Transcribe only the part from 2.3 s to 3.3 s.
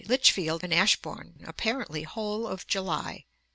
of July.